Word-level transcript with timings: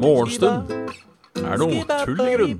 Morgenstund 0.00 0.72
er 1.38 1.60
noe 1.60 1.84
tull 2.02 2.22
i 2.24 2.34
grunn. 2.34 2.58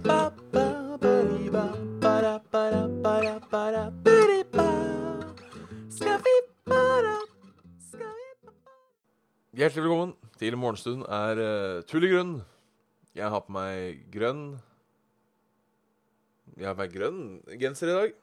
Hjertelig 9.50 9.82
velkommen 9.82 10.14
til 10.38 10.56
Morgenstund 10.62 11.02
er 11.11 11.42
uh, 11.42 11.82
tull 11.90 12.06
i 12.06 12.14
grunn. 12.14 12.36
Jeg 13.18 13.34
har 13.34 13.42
på 13.42 13.58
meg 13.58 14.06
grønn 14.14 14.45
Jeg 16.54 16.70
har 16.70 16.79
på 16.79 16.84
meg 16.84 16.95
grønn 16.95 17.22
genser 17.58 17.90
i 17.90 17.96
dag. 17.99 18.21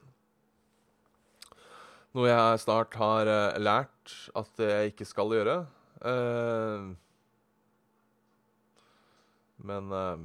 Noe 2.15 2.29
jeg 2.29 2.61
snart 2.63 2.95
har 2.99 3.27
uh, 3.27 3.57
lært 3.59 4.13
at 4.39 4.63
jeg 4.63 4.93
ikke 4.93 5.07
skal 5.09 5.33
gjøre. 5.35 5.57
Uh, 5.99 6.93
men 9.67 9.91
uh, 9.91 10.15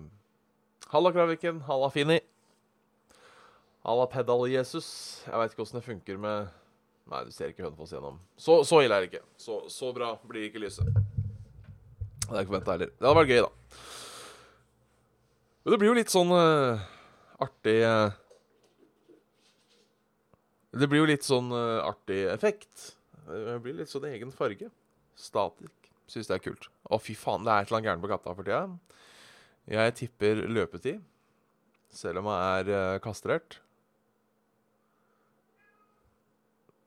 Halla, 0.92 1.12
Kraviken. 1.12 1.62
Halla, 1.66 1.90
Fini. 1.90 2.20
Halla, 3.82 4.06
Pedal-Jesus. 4.06 4.88
Jeg 5.26 5.40
veit 5.40 5.54
ikke 5.54 5.64
åssen 5.66 5.80
det 5.80 5.87
funker 5.87 6.20
med 6.20 6.50
Nei, 7.10 7.24
du 7.26 7.32
ser 7.34 7.50
ikke 7.50 7.64
Hønefoss 7.64 7.90
gjennom. 7.92 8.20
Så, 8.38 8.60
så 8.64 8.78
ille 8.84 8.95
er 8.95 9.04
det 9.04 9.10
ikke. 9.10 9.24
Så, 9.40 9.59
så 9.73 9.90
bra 9.92 10.12
blir 10.28 10.46
ikke 10.46 10.62
lyset. 10.62 10.87
Det 10.87 12.30
er 12.30 12.45
ikke 12.45 12.52
forventa 12.52 12.76
heller. 12.76 12.92
Det 12.95 13.09
hadde 13.09 13.18
vært 13.18 13.32
gøy, 13.32 13.40
da. 13.42 13.80
Men 15.62 15.74
det 15.74 15.78
blir 15.82 15.90
jo 15.90 15.96
litt 15.98 16.12
sånn 16.14 16.30
uh, 16.32 16.84
artig 17.42 17.74
uh, 17.82 18.14
Det 20.72 20.88
blir 20.88 21.02
jo 21.02 21.09
litt 21.10 21.26
sånn 21.26 21.51
uh, 21.52 21.84
artig 21.84 22.23
effekt. 22.32 22.95
Det 23.28 23.59
blir 23.65 23.76
litt 23.76 23.92
sånn 23.92 24.09
egen 24.09 24.32
farge. 24.32 24.70
Statisk. 25.18 25.90
Syns 26.09 26.30
det 26.30 26.38
er 26.38 26.45
kult. 26.45 26.68
Å, 26.88 26.98
fy 27.01 27.16
faen, 27.16 27.45
det 27.45 27.52
er 27.52 27.64
et 27.64 27.68
eller 27.68 27.80
annet 27.80 27.90
gærent 27.90 28.04
på 28.04 28.12
katta 28.12 28.34
for 28.37 28.48
tida. 28.48 28.62
Jeg 29.73 29.96
tipper 30.01 30.40
løpetid, 30.51 31.02
selv 31.92 32.23
om 32.23 32.30
jeg 32.32 32.64
er 32.64 32.73
uh, 32.73 33.02
kastrert. 33.04 33.60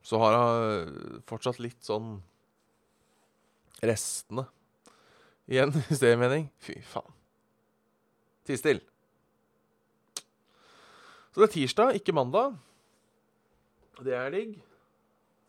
Så 0.06 0.18
har 0.22 0.36
hun 0.38 1.22
fortsatt 1.26 1.62
litt 1.62 1.80
sånn 1.82 2.20
restene 3.82 4.46
igjen, 5.46 5.72
hvis 5.88 6.02
det 6.02 6.12
gir 6.12 6.20
mening. 6.20 6.50
Fy 6.62 6.80
faen. 6.90 7.14
Ti 8.46 8.58
still. 8.58 8.82
Så 11.30 11.42
det 11.42 11.48
er 11.48 11.54
tirsdag, 11.54 11.98
ikke 11.98 12.14
mandag. 12.16 12.54
Det 14.04 14.12
er 14.12 14.32
digg. 14.34 14.56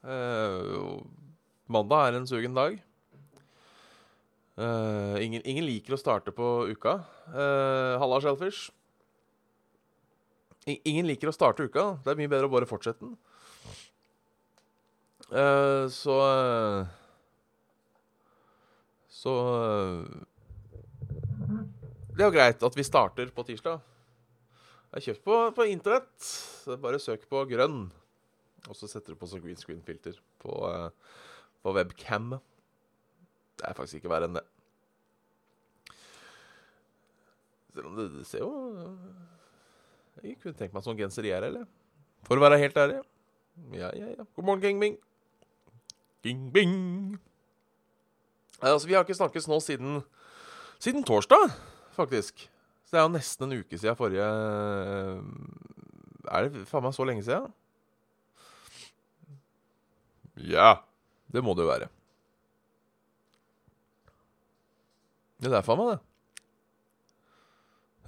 Uh, 0.08 1.04
mandag 1.68 2.08
er 2.08 2.20
en 2.20 2.28
sugen 2.30 2.56
dag. 2.56 2.78
Uh, 4.58 5.20
ingen, 5.22 5.44
ingen, 5.44 5.66
liker 5.68 5.98
å 5.98 6.00
starte 6.00 6.32
på 6.34 6.46
uka. 6.72 6.98
Uh, 7.30 8.00
Halla, 8.00 8.22
Shellfish. 8.24 8.70
I, 10.68 10.78
ingen 10.88 11.10
liker 11.10 11.30
å 11.30 11.36
starte 11.36 11.68
uka. 11.68 11.98
Det 12.06 12.14
er 12.14 12.22
mye 12.22 12.32
bedre 12.32 12.48
å 12.48 12.54
bare 12.56 12.70
fortsette 12.70 13.04
den. 13.04 13.18
Uh, 15.28 15.92
så 15.92 16.16
Så 19.12 19.34
Det 22.16 22.22
er 22.22 22.28
jo 22.30 22.34
greit 22.34 22.64
at 22.64 22.78
vi 22.80 22.86
starter 22.86 23.32
på 23.36 23.44
tirsdag. 23.44 23.82
Jeg 24.88 25.02
er 25.02 25.06
kjøpt 25.10 25.24
på, 25.28 25.40
på 25.58 25.66
internett. 25.68 26.28
Bare 26.80 27.02
søk 27.02 27.28
på 27.28 27.44
grønn. 27.50 27.90
Og 28.68 28.76
så 28.76 28.90
setter 28.90 29.14
du 29.14 29.20
på 29.20 29.30
sånn 29.30 29.44
green 29.44 29.60
screen-filter 29.60 30.18
på, 30.42 30.54
uh, 30.66 30.90
på 31.64 31.74
webcam. 31.78 32.36
Det 33.58 33.68
er 33.70 33.78
faktisk 33.78 34.02
ikke 34.02 34.12
verre 34.12 34.30
enn 34.30 34.38
det. 34.38 34.46
Selv 37.78 37.92
om 37.92 38.00
det, 38.00 38.08
det 38.16 38.26
ser 38.26 38.42
jo 38.42 38.50
Jeg 40.24 40.40
kunne 40.42 40.58
tenkt 40.58 40.74
meg 40.74 40.86
sånn 40.86 40.98
genser 40.98 41.28
i 41.28 41.34
her, 41.36 41.46
eller? 41.46 41.68
For 42.26 42.40
å 42.40 42.44
være 42.44 42.58
helt 42.60 42.78
ærlig. 42.82 43.00
Ja, 43.78 43.92
ja, 43.94 44.12
ja. 44.18 44.26
God 44.36 44.48
morgen, 44.48 44.64
King 44.64 44.82
Bing. 44.82 44.98
King 46.26 46.48
Bing. 46.54 46.76
Altså, 48.58 48.90
vi 48.90 48.98
har 48.98 49.06
ikke 49.06 49.18
snakkes 49.18 49.48
nå 49.50 49.60
siden, 49.62 50.02
siden 50.82 51.06
torsdag, 51.06 51.54
faktisk. 51.94 52.48
Så 52.88 52.96
det 52.96 53.00
er 53.02 53.06
jo 53.06 53.14
nesten 53.14 53.46
en 53.46 53.60
uke 53.60 53.78
siden 53.78 53.98
forrige 54.00 54.26
Er 56.32 56.46
det 56.48 56.66
faen 56.70 56.86
meg 56.86 56.96
så 56.96 57.06
lenge 57.06 57.26
siden? 57.28 57.52
Ja, 60.38 60.78
det 61.34 61.42
må 61.44 61.56
det 61.58 61.66
jo 61.66 61.72
være. 61.72 61.88
Det 65.42 65.54
er 65.54 65.66
faen 65.66 65.80
meg 65.80 65.90
det. 65.92 65.98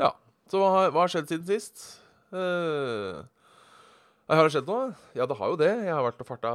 Ja. 0.02 0.14
Så 0.50 0.62
hva 0.62 0.70
har, 0.74 0.94
hva 0.94 1.04
har 1.04 1.12
skjedd 1.14 1.30
siden 1.30 1.50
sist? 1.50 1.84
Uh, 2.34 3.26
har 4.30 4.46
det 4.46 4.54
skjedd 4.54 4.70
noe? 4.70 4.94
Ja, 5.18 5.28
det 5.30 5.38
har 5.38 5.52
jo 5.52 5.60
det. 5.60 5.74
Jeg 5.86 5.94
har 5.94 6.06
vært 6.06 6.22
og 6.22 6.30
farta, 6.30 6.54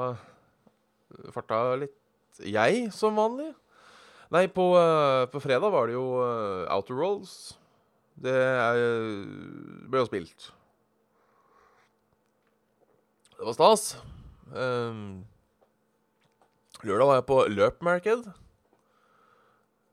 farta 1.34 1.60
litt, 1.82 1.94
jeg, 2.42 2.88
som 2.94 3.18
vanlig. 3.18 3.52
Nei, 4.34 4.46
på, 4.50 4.72
uh, 4.78 5.26
på 5.30 5.42
fredag 5.42 5.70
var 5.74 5.90
det 5.90 5.94
jo 5.94 6.08
uh, 6.18 6.66
Outer 6.74 6.98
Rolls. 6.98 7.36
Det 8.14 8.34
er, 8.34 8.80
ble 9.90 10.02
jo 10.02 10.08
spilt. 10.10 10.50
Det 13.34 13.46
var 13.46 13.56
stas. 13.56 13.86
Um, 14.54 15.24
lørdag 16.82 17.06
var 17.06 17.20
jeg 17.20 17.26
på 17.28 17.38
løpmarked. 17.52 18.26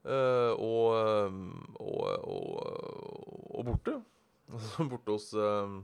Uh, 0.02 0.50
og, 0.58 1.36
og, 1.78 2.00
og, 2.26 2.46
og, 3.54 3.64
borte. 3.68 3.94
borte 4.90 5.14
hos 5.14 5.28
uh, 5.38 5.78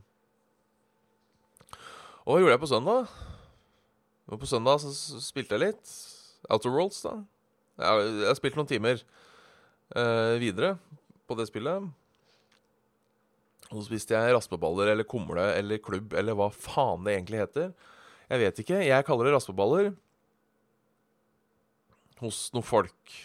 Og 2.27 2.33
hva 2.33 2.41
gjorde 2.43 2.57
jeg 2.57 2.63
på 2.65 2.71
søndag? 2.73 3.13
Og 4.29 4.41
på 4.43 4.49
søndag 4.51 4.83
så 4.83 4.91
spilte 5.23 5.55
jeg 5.55 5.69
litt. 5.69 5.95
Outer 6.51 6.75
Worlds, 6.75 6.99
da. 7.07 7.15
Jeg, 7.79 8.11
jeg 8.25 8.41
spilte 8.41 8.59
noen 8.59 8.73
timer 8.75 9.01
uh, 9.95 10.35
videre 10.43 10.75
på 11.29 11.39
det 11.39 11.47
spillet. 11.49 11.87
Og 13.69 13.79
så 13.79 13.87
spiste 13.87 14.17
jeg 14.17 14.35
raspeballer 14.35 14.91
eller 14.95 15.07
kumle 15.09 15.45
eller 15.55 15.81
klubb 15.85 16.15
eller 16.17 16.37
hva 16.37 16.49
faen 16.53 17.07
det 17.07 17.15
egentlig 17.15 17.43
heter. 17.45 17.73
Jeg 18.29 18.43
vet 18.43 18.61
ikke. 18.65 18.83
Jeg 18.85 19.07
kaller 19.07 19.29
det 19.29 19.35
raspeballer. 19.37 19.91
Hos 22.19 22.49
noen 22.55 22.67
folk. 22.67 23.17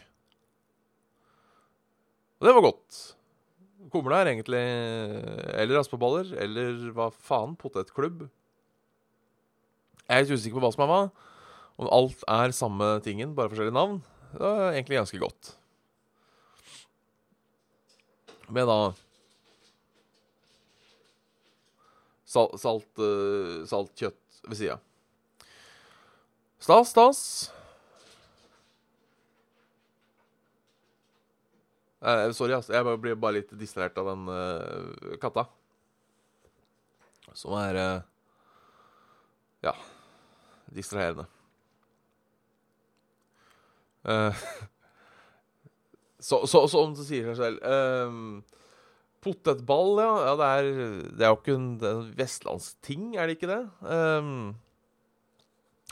Og 2.39 2.47
det 2.47 2.53
var 2.57 2.65
godt. 2.65 3.01
Kumla 3.93 4.21
er 4.21 4.31
egentlig 4.33 4.59
Eller 4.59 5.77
raspeballer, 5.77 6.33
eller 6.43 6.89
hva 6.95 7.09
faen? 7.13 7.55
Potetklubb. 7.59 8.25
Jeg 10.03 10.15
er 10.17 10.25
litt 10.25 10.33
usikker 10.35 10.59
på 10.59 10.65
hva 10.65 10.73
som 10.73 10.83
er 10.85 10.91
hva. 10.91 11.01
Om 11.79 11.89
alt 11.89 12.25
er 12.29 12.53
samme 12.53 12.89
tingen, 13.05 13.33
bare 13.37 13.49
forskjellige 13.49 13.75
navn. 13.75 14.01
Det 14.33 14.43
var 14.43 14.73
egentlig 14.73 14.99
ganske 14.99 15.21
godt. 15.21 15.53
Med 18.53 18.67
da 18.69 18.93
Salt, 22.33 22.55
salt, 22.57 22.89
uh, 22.97 23.61
salt 23.69 23.91
kjøtt 23.93 24.39
ved 24.49 24.57
sida. 24.57 24.79
Stas, 26.57 26.89
stas. 26.89 27.19
Eh, 32.03 32.29
sorry, 32.35 32.57
altså. 32.57 32.75
Jeg 32.75 32.99
blir 33.01 33.19
bare 33.19 33.39
litt 33.39 33.53
distrahert 33.57 33.97
av 34.01 34.11
den 34.11 34.27
uh, 34.27 35.17
katta. 35.23 35.47
Som 37.33 37.55
er 37.57 37.79
uh, 37.79 38.05
Ja 39.63 39.73
distraherende. 40.73 41.25
Uh, 44.03 44.35
så, 46.27 46.47
så, 46.47 46.67
så, 46.67 46.81
om 46.81 46.95
det 46.97 47.05
sier 47.07 47.29
seg 47.29 47.39
selv 47.39 47.63
uh, 47.63 48.17
Potetball, 49.23 50.01
ja. 50.03 50.11
ja 50.27 50.33
det, 50.39 50.49
er, 50.49 50.69
det, 51.13 51.21
er, 51.21 51.29
jo 51.29 51.39
ikke 51.39 51.55
en, 51.55 51.69
en 51.87 52.09
vestlandsting, 52.17 53.13
er 53.15 53.29
det 53.29 53.37
ikke 53.37 53.51
det? 53.53 53.61
Uh, 53.87 54.51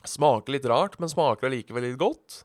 smaker 0.01 0.57
litt 0.57 0.67
rart, 0.67 0.97
men 0.99 1.11
smaker 1.11 1.47
allikevel 1.47 1.87
litt 1.87 2.01
godt. 2.01 2.41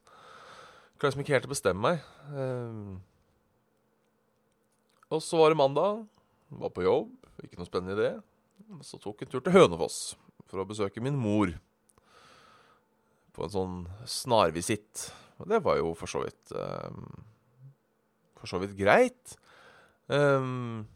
Klarer 0.97 1.11
liksom 1.11 1.25
ikke 1.25 1.35
helt 1.35 1.49
å 1.49 1.53
bestemme 1.53 1.83
meg. 1.83 2.07
Um, 2.31 3.01
og 5.13 5.23
så 5.23 5.39
var 5.41 5.53
det 5.53 5.61
mandag. 5.61 6.03
Var 6.51 6.73
på 6.75 6.85
jobb. 6.87 7.13
Ikke 7.45 7.61
noe 7.61 7.69
spennende 7.69 7.97
i 7.97 8.01
det. 8.01 8.15
Så 8.87 8.99
tok 9.03 9.21
jeg 9.21 9.29
en 9.29 9.35
tur 9.35 9.45
til 9.45 9.55
Hønefoss 9.55 10.01
for 10.47 10.63
å 10.63 10.67
besøke 10.69 11.03
min 11.05 11.19
mor. 11.19 11.53
På 13.37 13.47
en 13.47 13.53
sånn 13.53 13.79
snarvisitt. 14.09 15.09
Og 15.41 15.51
det 15.51 15.61
var 15.65 15.79
jo 15.81 15.93
for 15.99 16.09
så 16.09 16.23
vidt 16.25 16.55
um, 16.57 17.03
For 18.41 18.51
så 18.51 18.61
vidt 18.63 18.77
greit. 18.79 19.37
Um, 20.07 20.87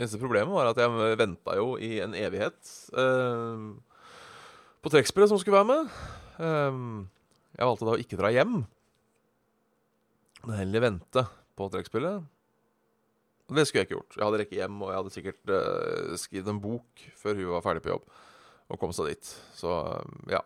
eneste 0.00 0.20
problemet 0.20 0.56
var 0.56 0.70
at 0.70 0.80
jeg 0.80 1.20
venta 1.20 1.54
jo 1.58 1.76
i 1.76 1.98
en 2.02 2.16
evighet. 2.16 2.58
Um, 2.96 3.78
på 4.80 4.92
trekkspillet 4.92 5.28
som 5.28 5.40
skulle 5.40 5.60
være 5.60 5.68
med. 5.68 5.94
Ehm, 6.40 7.08
jeg 7.56 7.68
valgte 7.68 7.86
da 7.88 7.94
å 7.96 8.00
ikke 8.00 8.18
dra 8.20 8.30
hjem, 8.32 8.62
men 10.46 10.56
heller 10.56 10.84
vente 10.86 11.24
på 11.58 11.68
trekkspillet. 11.72 12.24
Det 13.50 13.64
skulle 13.66 13.82
jeg 13.82 13.88
ikke 13.88 13.96
gjort. 13.96 14.16
Jeg 14.16 14.24
hadde 14.24 14.40
rekket 14.40 14.58
hjem, 14.60 14.78
og 14.78 14.90
jeg 14.90 15.00
hadde 15.00 15.14
sikkert 15.14 15.52
uh, 15.52 16.16
skrevet 16.20 16.50
en 16.52 16.62
bok 16.62 17.04
før 17.18 17.38
hun 17.40 17.52
var 17.56 17.64
ferdig 17.64 17.82
på 17.84 17.92
jobb, 17.92 18.04
og 18.70 18.80
kom 18.80 18.94
seg 18.94 19.10
dit. 19.10 19.30
Så 19.58 19.74
ja. 20.30 20.42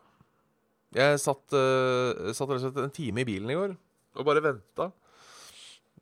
Jeg 0.97 1.21
satt, 1.21 1.45
uh, 1.53 2.33
satt 2.33 2.49
rett 2.49 2.63
og 2.63 2.65
slett 2.65 2.85
en 2.87 2.95
time 2.97 3.25
i 3.25 3.29
bilen 3.29 3.53
i 3.53 3.59
går 3.59 3.75
og 4.15 4.27
bare 4.29 4.45
venta. 4.45 4.89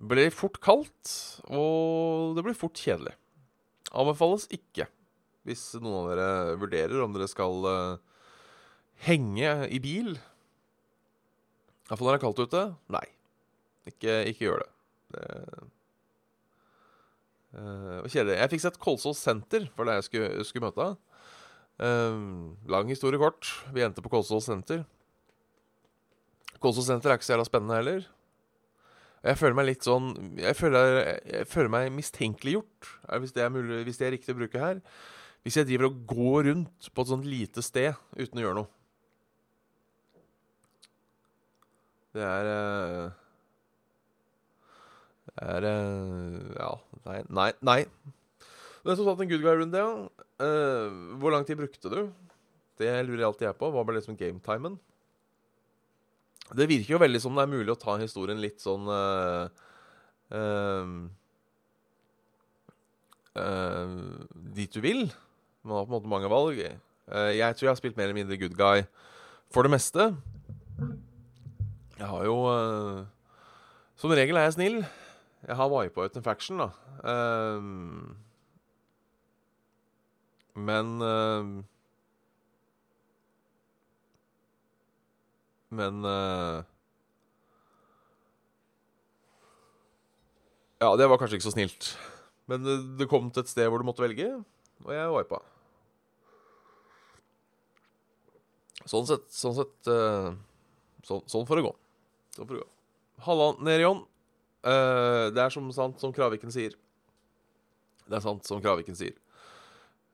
Ble 0.03 0.27
fort 0.35 0.59
kaldt, 0.63 1.13
og 1.49 2.37
det 2.37 2.45
ble 2.47 2.55
fort 2.59 2.79
kjedelig. 2.79 3.15
Anbefales 3.93 4.49
ikke 4.53 4.87
hvis 5.47 5.73
noen 5.83 6.05
av 6.05 6.11
dere 6.13 6.59
vurderer 6.61 7.03
om 7.03 7.15
dere 7.15 7.27
skal 7.31 7.67
uh, 7.67 8.13
henge 9.07 9.57
i 9.75 9.81
bil. 9.83 10.15
Iallfall 11.89 12.09
når 12.09 12.15
det 12.15 12.21
er 12.21 12.25
kaldt 12.27 12.43
ute. 12.47 12.63
Nei, 12.95 13.07
ikke, 13.89 14.19
ikke 14.31 14.47
gjør 14.47 14.63
det. 14.63 14.71
Det 15.13 15.27
uh, 17.59 18.09
kjedelig. 18.09 18.39
Jeg 18.39 18.53
fikk 18.55 18.65
sett 18.65 18.81
Kolsås 18.83 19.21
senter 19.21 19.69
for 19.77 19.89
det 19.89 19.99
jeg 19.99 20.09
skulle, 20.09 20.47
skulle 20.49 20.71
møte. 20.71 20.89
Uh, 21.83 22.57
lang 22.71 22.91
historie 22.93 23.21
kort. 23.21 23.51
Vi 23.75 23.85
endte 23.85 24.05
på 24.05 24.13
Kolsås 24.13 24.49
senter. 24.49 24.85
Kolsås 26.63 26.89
senter 26.89 27.11
er 27.13 27.19
ikke 27.19 27.27
så 27.29 27.35
jævla 27.35 27.49
spennende 27.49 27.79
heller. 27.81 28.11
Jeg 29.23 29.39
føler 29.39 29.55
meg 29.55 29.69
litt 29.69 29.87
sånn 29.87 30.09
Jeg 30.41 30.57
føler, 30.59 30.97
jeg 31.23 31.47
føler 31.47 31.71
meg 31.71 31.93
mistenkeliggjort, 31.95 32.89
hvis 33.23 33.35
det, 33.37 33.45
er 33.45 33.53
mulig, 33.55 33.85
hvis 33.87 34.01
det 34.01 34.09
er 34.09 34.17
riktig 34.17 34.35
å 34.35 34.39
bruke 34.41 34.63
her. 34.63 34.81
Hvis 35.47 35.59
jeg 35.59 35.69
driver 35.69 35.89
og 35.89 36.01
går 36.11 36.49
rundt 36.51 36.89
på 36.95 37.05
et 37.05 37.11
sånt 37.11 37.27
lite 37.27 37.63
sted 37.63 37.95
uten 38.19 38.39
å 38.39 38.45
gjøre 38.45 38.59
noe. 38.61 38.71
Det 42.13 42.23
er 42.27 42.51
eh, 42.53 43.07
Det 43.07 43.22
er 45.41 45.65
eh, 45.65 46.53
Ja, 46.59 46.73
nei, 47.07 47.23
nei. 47.29 47.53
nei. 47.65 47.81
Den 48.83 48.99
som 48.99 49.07
satt 49.07 49.21
en 49.23 49.31
good 49.31 49.45
guy-runde, 49.45 49.79
ja. 49.79 49.91
Uh, 50.43 51.17
hvor 51.23 51.31
lang 51.31 51.47
tid 51.47 51.61
brukte 51.61 51.91
du? 51.93 52.01
Det 52.81 52.91
lurer 53.07 53.21
jeg 53.21 53.29
alltid 53.29 53.47
jeg 53.47 53.59
på. 53.61 53.71
Hva 53.71 53.85
ble 53.87 54.01
liksom 54.01 54.19
gametimen? 54.19 54.79
Det 56.53 56.67
virker 56.69 56.97
jo 56.97 57.01
veldig 57.01 57.21
som 57.23 57.37
det 57.39 57.45
er 57.45 57.53
mulig 57.53 57.73
å 57.73 57.79
ta 57.79 57.95
historien 58.01 58.41
litt 58.43 58.61
sånn 58.61 58.89
uh, 58.91 59.47
uh, 60.35 60.89
dit 64.59 64.75
du 64.75 64.81
vil. 64.85 65.07
Man 65.63 65.79
har 65.79 65.87
på 65.87 65.93
en 65.93 65.97
måte 65.97 66.11
mange 66.11 66.29
valg. 66.33 66.59
jeg 66.59 67.55
tror 67.55 67.67
jeg 67.67 67.71
har 67.71 67.79
spilt 67.79 67.97
mer 67.97 68.11
eller 68.11 68.19
mindre 68.19 68.37
good 68.41 68.59
guy 68.59 68.83
for 69.55 69.63
det 69.63 69.73
meste. 69.73 70.11
Jeg 72.01 72.09
har 72.11 72.25
jo 72.27 72.37
Som 73.95 74.11
regel 74.11 74.37
er 74.37 74.51
jeg 74.51 74.59
snill. 74.59 74.83
Jeg 75.43 75.59
har 75.59 75.71
wipa 75.73 76.07
ut 76.07 76.17
en 76.17 76.25
faction, 76.25 76.63
da. 76.63 76.69
men 80.55 81.03
Men 85.73 86.05
uh, 86.05 86.61
Ja, 90.83 90.91
det 90.99 91.07
var 91.07 91.17
kanskje 91.21 91.39
ikke 91.39 91.47
så 91.47 91.55
snilt. 91.55 91.93
Men 92.51 92.65
det, 92.67 92.77
det, 92.99 93.09
kom 93.09 93.31
til 93.31 93.45
et 93.45 93.51
sted 93.53 93.69
hvor 93.71 93.81
du 93.81 93.87
måtte 93.87 94.03
velge, 94.03 94.27
og 94.83 94.91
jeg 94.93 95.13
wipa. 95.15 95.39
Sånn 98.91 99.07
sett 99.07 99.29
Sånn 99.31 99.55
sett 99.55 99.91
uh, 99.93 100.33
sånn, 101.07 101.23
sånn 101.31 101.47
får 101.47 101.61
det 101.61 101.67
gå. 101.69 101.73
Sånn 102.35 102.49
får 102.49 102.59
det 102.59 102.65
gå. 102.65 102.71
Halla, 103.29 103.53
Nerion. 103.63 104.03
Uh, 104.63 105.31
det 105.35 105.43
er 105.43 105.51
som 105.51 105.67
sant 105.75 105.99
som 106.03 106.15
Kraviken 106.15 106.53
sier. 106.55 106.77
Det 108.07 108.19
er 108.19 108.25
sant 108.25 108.47
som 108.47 108.63
Kraviken 108.63 108.99
sier. 108.99 109.17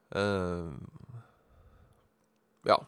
Uh, 0.09 0.73
ja. 2.65 2.79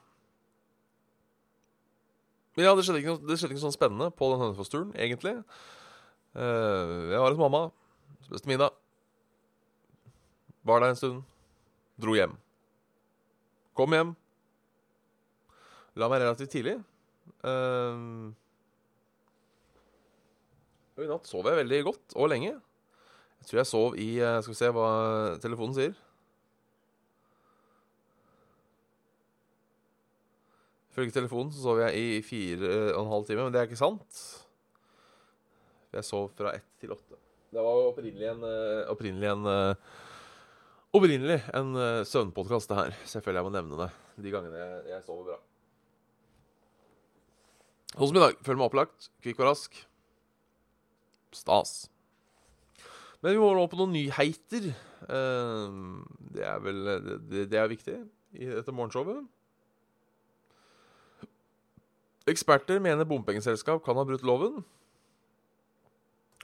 Men 2.56 2.66
ja, 2.68 2.74
det 2.76 2.86
skjedde 2.86 3.04
ikke 3.04 3.20
det 3.30 3.38
skjedde 3.38 3.56
ikke 3.56 3.64
sånn 3.64 3.76
spennende 3.76 4.10
på 4.14 4.32
den 4.32 4.42
Hønefoss-turen, 4.42 4.90
egentlig. 4.98 5.38
Uh, 6.34 7.12
jeg 7.14 7.22
var 7.22 7.30
hos 7.30 7.42
mamma, 7.42 7.64
spiste 8.26 8.50
middag. 8.50 8.74
Var 10.68 10.82
der 10.82 10.94
en 10.94 11.00
stund. 11.00 11.22
Dro 12.02 12.18
hjem. 12.18 12.36
Kom 13.78 13.94
hjem. 13.96 14.16
La 16.00 16.10
meg 16.10 16.22
relativt 16.24 16.54
tidlig. 16.54 16.78
Uh, 17.46 18.34
I 21.02 21.10
natt 21.10 21.30
sov 21.30 21.48
jeg 21.50 21.60
veldig 21.64 21.82
godt 21.88 22.16
og 22.18 22.32
lenge. 22.32 22.54
Jeg 23.42 23.50
tror 23.50 23.62
jeg 23.62 23.70
sov 23.72 23.98
i 23.98 24.10
uh, 24.22 24.38
Skal 24.42 24.54
vi 24.54 24.60
se 24.60 24.72
hva 24.76 24.88
telefonen 25.42 25.78
sier. 25.78 25.98
Ifølge 30.92 31.16
telefonen 31.16 31.52
så 31.56 31.64
sov 31.64 31.80
jeg 31.80 31.96
i 31.96 32.22
fire 32.26 32.72
og 32.92 33.06
en 33.06 33.12
halv 33.14 33.28
time, 33.30 33.46
men 33.46 33.54
det 33.54 33.62
er 33.62 33.70
ikke 33.70 33.80
sant. 33.80 34.22
Jeg 35.96 36.08
sov 36.08 36.30
fra 36.36 36.54
ett 36.58 36.68
til 36.80 36.92
åtte. 36.92 37.18
Det 37.52 37.64
var 37.64 37.86
opprinnelig 37.90 38.28
en 38.32 38.44
eh, 38.48 38.90
Opprinnelig 38.92 39.28
en 39.28 39.48
eh, 39.52 39.96
Opprinnelig 40.96 41.40
en 41.56 41.76
eh, 41.76 42.04
søvnpodkast, 42.08 42.72
det 42.72 42.78
her. 42.78 42.98
Så 43.04 43.18
jeg 43.20 43.26
føler 43.26 43.42
jeg 43.42 43.48
må 43.48 43.54
nevne 43.56 43.80
det 43.86 43.90
de 44.22 44.32
gangene 44.34 44.60
jeg, 44.60 44.82
jeg 44.92 45.04
sover 45.06 45.32
bra. 45.32 45.38
Sånn 47.96 48.12
som 48.12 48.20
i 48.20 48.22
dag. 48.22 48.36
Føler 48.46 48.60
meg 48.60 48.68
opplagt, 48.68 49.08
kvikk 49.24 49.40
og 49.42 49.48
rask. 49.48 49.80
Stas. 51.36 51.90
Men 53.22 53.36
vi 53.36 53.42
må 53.42 53.52
over 53.52 53.70
på 53.72 53.80
noen 53.80 53.94
nyheter. 53.94 54.72
Det 56.32 56.44
er 56.48 56.64
vel 56.64 56.82
det, 57.30 57.46
det 57.52 57.60
er 57.60 57.70
viktig 57.72 57.98
i 58.40 58.50
dette 58.50 58.74
morgenshowet. 58.74 59.24
Eksperter 62.32 62.82
mener 62.82 63.08
bompengeselskap 63.10 63.82
kan 63.86 63.98
ha 63.98 64.06
brutt 64.08 64.26
loven. 64.26 64.62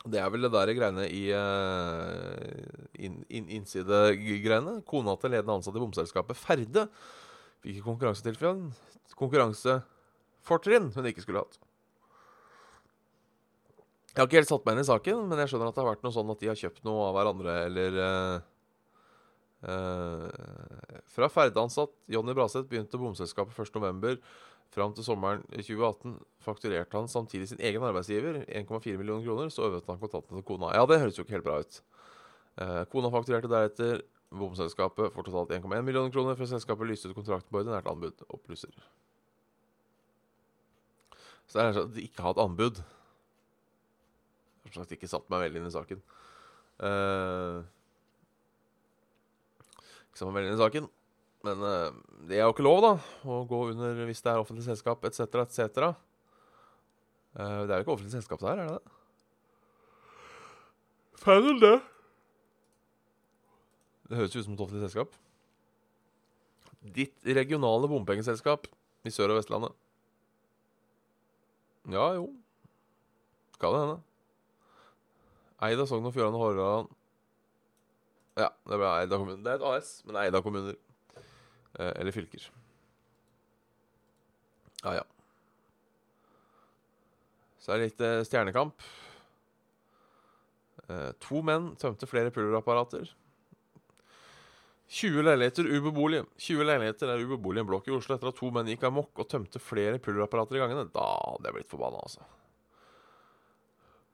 Det 0.07 0.19
er 0.21 0.29
vel 0.31 0.45
det 0.45 0.53
der 0.53 0.71
greiene 0.77 1.05
i 1.11 1.23
uh, 1.35 2.93
in, 2.95 3.19
in, 3.27 3.49
innsidegreiene. 3.59 4.79
Kona 4.87 5.17
til 5.19 5.33
ledende 5.33 5.57
ansatte 5.57 5.79
i 5.79 5.83
bomselskapet 5.83 6.39
Ferde 6.39 6.87
fikk 7.63 7.81
konkurransetilfellen 7.85 8.69
konkurransefortrinn 9.17 10.91
hun 10.93 11.09
ikke 11.09 11.23
skulle 11.25 11.41
hatt. 11.43 11.57
Jeg 14.17 14.23
har 14.23 14.29
ikke 14.31 14.39
helt 14.39 14.49
satt 14.49 14.63
meg 14.65 14.73
inn 14.73 14.81
i 14.81 14.87
saken, 14.87 15.19
men 15.29 15.37
jeg 15.43 15.49
skjønner 15.51 15.67
at 15.69 15.75
det 15.77 15.81
har 15.83 15.91
vært 15.91 16.05
noe 16.07 16.13
sånn 16.15 16.31
at 16.33 16.39
de 16.41 16.47
har 16.49 16.57
kjøpt 16.57 16.87
noe 16.87 17.03
av 17.05 17.11
hverandre, 17.13 17.57
eller 17.67 17.97
uh, 18.01 18.37
uh, 19.69 21.03
Fra 21.13 21.29
Ferde-ansatt 21.29 21.93
Jonny 22.09 22.33
Braseth 22.33 22.65
begynte 22.71 22.97
bomselskapet 22.97 23.53
1.11. 23.61 24.17
Fram 24.73 24.95
til 24.97 25.05
sommeren 25.05 25.45
2018 25.53 26.17
fakturerte 26.41 26.97
han 26.97 27.11
samtidig 27.13 27.51
sin 27.51 27.61
egen 27.61 27.85
arbeidsgiver 27.85 28.41
1,4 28.49 28.97
millioner 28.97 29.21
kroner, 29.21 29.53
så 29.53 29.69
øvet 29.69 29.85
han 29.85 30.01
kontantene 30.01 30.41
til 30.41 30.47
kona. 30.49 30.73
Ja, 30.73 30.89
det 30.89 30.97
høres 31.05 31.21
jo 31.21 31.27
ikke 31.27 31.37
helt 31.37 31.47
bra 31.51 31.61
ut. 31.61 31.79
Uh, 32.57 32.81
kona 32.89 33.13
fakturerte 33.13 33.53
deretter 33.53 34.01
bomselskapet 34.33 35.13
for 35.13 35.29
totalt 35.29 35.53
1,1 35.61 35.85
millioner 35.85 36.09
kroner, 36.09 36.41
før 36.41 36.55
selskapet 36.57 36.89
lyste 36.89 37.13
ut 37.13 37.21
kontrakten 37.21 37.53
på 37.53 37.61
ordinært 37.61 37.93
anbud, 37.93 38.25
opplyser. 38.33 38.73
Så 41.45 41.53
det 41.53 41.61
er 41.61 41.69
kanskje 41.69 41.89
at 41.91 41.97
de 42.01 42.09
ikke 42.09 42.23
har 42.25 42.33
hatt 42.33 42.47
anbud. 42.49 42.87
Har 44.67 44.83
sagt 44.83 44.93
ikke 44.97 45.09
satt 45.09 45.27
meg 45.31 45.47
veldig 45.47 45.61
inn 45.61 45.69
i 45.69 45.73
saken. 45.73 46.03
Uh, 46.77 47.63
ikke 50.07 50.19
satt 50.19 50.29
meg 50.29 50.39
veldig 50.39 50.51
inn 50.51 50.59
i 50.59 50.63
saken. 50.63 50.89
Men 51.47 51.63
uh, 51.63 51.95
det 52.27 52.39
er 52.39 52.45
jo 52.45 52.53
ikke 52.55 52.65
lov, 52.65 52.81
da, 52.83 52.93
å 53.29 53.41
gå 53.47 53.63
under 53.71 54.03
hvis 54.09 54.23
det 54.25 54.33
er 54.33 54.41
offentlig 54.41 54.65
selskap 54.67 55.05
etc., 55.07 55.41
etc. 55.45 55.91
Uh, 57.37 57.63
det 57.67 57.71
er 57.71 57.77
jo 57.77 57.85
ikke 57.85 57.95
offentlig 57.95 58.15
selskap 58.17 58.41
det 58.41 58.51
her, 58.51 58.63
er 58.63 58.71
det 58.71 58.79
det? 58.79 58.95
Feil 61.21 61.47
det. 61.61 61.77
Det 64.07 64.19
høres 64.19 64.35
jo 64.35 64.41
ut 64.41 64.47
som 64.47 64.55
et 64.55 64.63
offentlig 64.63 64.85
selskap. 64.85 65.15
Ditt 66.95 67.25
regionale 67.35 67.89
bompengeselskap 67.91 68.69
i 69.03 69.11
Sør- 69.11 69.33
og 69.33 69.41
Vestlandet. 69.41 69.75
Ja, 71.91 72.13
jo. 72.15 72.29
Skal 73.57 73.73
det 73.73 73.81
hende. 73.83 73.97
Eid 75.65 75.79
av 75.81 75.89
Sogn 75.89 76.05
og 76.05 76.13
Fjordane 76.13 76.37
og 76.37 76.43
Hordaland 76.43 76.89
Ja, 78.37 78.51
det 78.69 78.77
ble 78.77 78.89
eid 78.93 79.13
av 79.13 79.21
kommuner. 79.23 79.41
Det 79.41 79.53
er 79.55 79.57
et 79.57 79.65
AS, 79.65 79.91
men 80.05 80.19
eid 80.21 80.35
av 80.37 80.43
kommuner. 80.45 80.75
Eh, 81.17 81.93
eller 81.95 82.13
fylker. 82.13 82.43
Ja, 84.83 84.99
ja. 84.99 85.05
Så 87.57 87.73
er 87.73 87.79
det 87.79 87.87
litt 87.87 88.03
eh, 88.05 88.21
stjernekamp. 88.29 88.85
Eh, 90.85 91.09
to 91.25 91.41
menn 91.41 91.71
tømte 91.81 92.09
flere 92.09 92.29
pullerapparater. 92.35 93.09
20 94.87 95.25
leiligheter 95.25 95.67
ubeboelige. 95.67 96.27
20 96.37 96.69
leiligheter 96.69 97.09
er 97.11 97.23
ubeboelige 97.25 97.63
i 97.63 97.65
en 97.65 97.71
blokk 97.71 97.89
i 97.89 97.95
Oslo 97.97 98.15
etter 98.15 98.29
at 98.29 98.37
to 98.37 98.51
menn 98.53 98.69
gikk 98.69 98.85
amok 98.87 99.17
og 99.19 99.27
tømte 99.33 99.59
flere 99.59 99.97
pulverapparater 99.97 100.59
i 100.59 100.61
gangene. 100.61 100.85
Da 100.93 101.07
hadde 101.17 101.49
jeg 101.49 101.57
blitt 101.57 101.73
forbanna, 101.73 102.05
altså. 102.05 102.21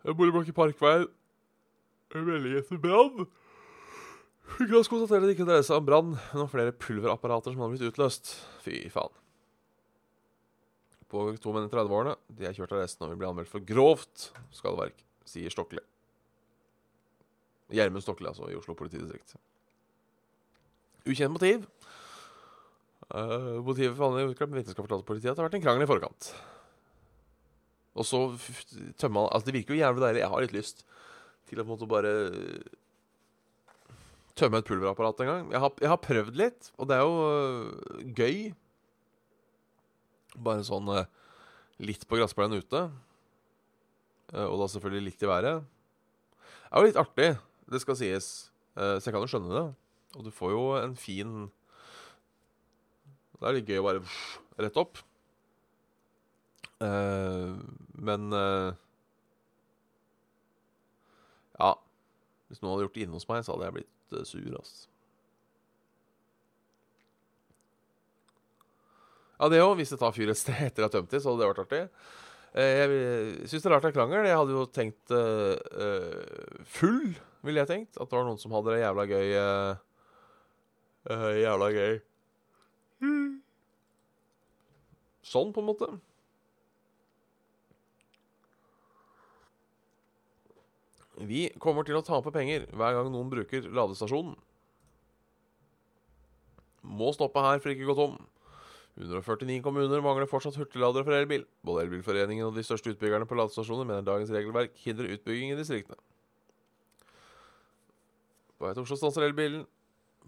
Jeg 0.08 0.18
boligblokk 0.18 0.50
i 0.50 0.56
blokk 0.56 0.80
i 0.80 0.88
melding 0.88 1.12
etter 2.14 2.82
brann. 2.82 3.26
Fikk 4.54 4.74
raskt 4.74 4.92
konstatere 4.92 5.24
at 5.24 5.30
det 5.30 5.36
ikke 5.38 5.48
dreier 5.48 5.66
seg 5.66 5.80
om 5.80 5.86
brann, 5.88 6.12
men 6.18 6.44
om 6.44 6.52
flere 6.52 6.76
pulverapparater 6.76 7.54
som 7.54 7.64
hadde 7.64 7.78
blitt 7.78 7.94
utløst. 7.94 8.36
Fy 8.66 8.84
faen. 8.94 9.16
På 11.10 11.26
to 11.42 11.54
menn 11.54 11.70
i 11.70 11.72
30-årene. 11.72 12.18
De 12.34 12.48
er 12.50 12.56
kjørt 12.58 12.74
av 12.76 12.84
resten 12.84 13.06
og 13.06 13.14
vil 13.14 13.22
bli 13.22 13.30
anmeldt 13.30 13.52
for 13.52 13.66
grovt 13.66 14.30
skadeverk, 14.54 15.04
sier 15.30 15.54
Stokle. 15.54 15.82
Gjermund 17.74 18.06
Stokle, 18.06 18.30
altså, 18.34 18.50
i 18.52 18.58
Oslo 18.58 18.76
politidistrikt. 18.78 19.36
Ukjent 21.10 21.34
motiv. 21.34 21.66
Uh, 23.14 23.62
motivet 23.66 23.96
for 23.98 24.16
utklart 24.18 24.50
med 24.50 24.62
vitenskap 24.62 24.86
fortalte 24.86 25.06
politiet 25.06 25.34
at 25.34 25.38
det 25.38 25.44
har 25.44 25.50
vært 25.50 25.60
en 25.60 25.66
krangel 25.66 25.86
i 25.86 25.90
forkant. 25.90 26.34
Og 27.94 28.08
så 28.10 28.20
tømmer 28.98 29.26
han 29.26 29.34
Altså, 29.34 29.46
det 29.50 29.56
virker 29.60 29.76
jo 29.76 29.82
jævlig 29.82 30.02
deilig. 30.02 30.24
Jeg 30.24 30.34
har 30.34 30.46
litt 30.46 30.56
lyst 30.56 30.86
til 31.54 31.64
å 31.64 31.66
på 31.66 31.72
en 31.72 31.76
måte 31.78 31.90
bare 31.90 32.14
tømme 34.38 34.60
et 34.60 34.68
pulverapparat 34.68 35.22
en 35.24 35.30
gang. 35.30 35.52
Jeg 35.54 35.62
har, 35.62 35.74
jeg 35.82 35.92
har 35.92 36.02
prøvd 36.02 36.38
litt, 36.40 36.70
og 36.78 36.90
det 36.90 36.98
er 36.98 37.04
jo 37.06 37.16
uh, 37.22 38.04
gøy. 38.18 38.38
Bare 40.44 40.66
sånn 40.66 40.90
uh, 40.90 41.06
litt 41.84 42.06
på 42.10 42.18
gressplenen 42.18 42.64
ute. 42.64 42.82
og 44.34 44.56
da 44.58 44.68
selvfølgelig 44.72 45.12
litt 45.12 45.24
i 45.24 45.30
været. 45.30 45.66
Det 46.34 46.72
er 46.74 46.82
jo 46.82 46.90
litt 46.90 47.02
artig, 47.02 47.28
det 47.70 47.82
skal 47.84 47.98
sies. 48.00 48.30
så 48.74 49.06
jeg 49.06 49.14
kan 49.14 49.22
jo 49.22 49.30
skjønne 49.30 49.54
det. 49.54 49.66
Og 50.18 50.26
du 50.26 50.32
får 50.34 50.54
jo 50.54 50.64
en 50.80 50.96
fin 50.98 51.34
Det 53.38 53.46
er 53.46 53.58
litt 53.60 53.70
gøy 53.70 53.82
å 53.82 53.86
bare 53.86 54.02
rett 54.58 54.80
opp. 54.82 54.98
Men 56.82 58.34
Ja. 61.60 61.76
Hvis 62.50 62.62
noen 62.62 62.74
hadde 62.74 62.88
gjort 62.88 62.98
det 62.98 63.06
inne 63.06 63.18
hos 63.18 63.30
meg, 63.30 63.46
så 63.46 63.56
hadde 63.56 63.70
jeg 63.70 63.76
blitt 63.80 64.18
uh, 64.18 64.26
sur, 64.28 64.50
altså. 64.60 64.90
Ja, 69.40 69.50
det 69.52 69.64
òg. 69.64 69.76
Hvis 69.80 69.92
det 69.92 70.00
tar 70.00 70.14
fyr 70.16 70.32
et 70.32 70.40
sted 70.40 70.60
etter 70.68 70.84
jeg 70.84 70.90
har 70.90 70.94
tømt 70.94 71.12
det, 71.12 71.22
så 71.24 71.32
hadde 71.32 71.44
det 71.44 71.52
vært 71.52 71.64
artig. 71.66 71.84
Jeg 72.54 73.50
syns 73.50 73.64
det 73.64 73.66
er 73.66 73.74
rart 73.74 73.86
det 73.88 73.90
er 73.90 73.96
krangel. 73.96 74.28
Jeg 74.30 74.38
hadde 74.38 74.54
jo 74.54 74.64
tenkt 74.70 75.14
full, 76.70 77.16
ville 77.42 77.64
jeg 77.64 77.70
tenkt. 77.72 77.98
At 77.98 78.12
det 78.12 78.20
var 78.20 78.28
noen 78.28 78.38
som 78.40 78.54
hadde 78.54 78.76
det 78.76 78.84
jævla 78.84 79.06
gøy. 79.10 79.32
Uh, 81.10 81.32
jævla 81.42 81.72
gøy. 81.74 81.98
Sånn, 85.24 85.50
på 85.56 85.64
en 85.64 85.70
måte. 85.72 85.90
Vi 91.22 91.48
kommer 91.62 91.86
til 91.86 91.98
å 92.00 92.06
tape 92.06 92.34
penger 92.34 92.66
hver 92.74 92.98
gang 92.98 93.12
noen 93.14 93.30
bruker 93.32 93.68
ladestasjonen. 93.70 94.38
Må 96.84 97.12
stoppe 97.16 97.44
her 97.44 97.62
for 97.64 97.72
ikke 97.72 97.86
å 97.86 97.92
gå 97.92 97.98
tom. 98.00 98.16
149 99.00 99.62
kommuner 99.66 100.02
mangler 100.06 100.30
fortsatt 100.30 100.58
hurtigladere 100.60 101.06
for 101.06 101.18
elbil. 101.18 101.46
Både 101.66 101.86
Elbilforeningen 101.86 102.46
og 102.46 102.58
de 102.58 102.66
største 102.66 102.92
utbyggerne 102.94 103.26
på 103.30 103.38
ladestasjoner 103.40 103.88
mener 103.90 104.06
dagens 104.06 104.34
regelverk 104.34 104.76
hindrer 104.84 105.16
utbygging 105.16 105.54
i 105.54 105.58
distriktene. 105.58 105.98
På 108.58 108.68
vei 108.68 108.76
til 108.76 108.86
Oslo 108.86 109.00
stanser 109.00 109.26
elbilen 109.26 109.66